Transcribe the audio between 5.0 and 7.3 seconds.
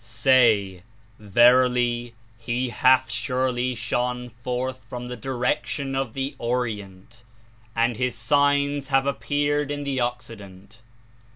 the direction of the Orient,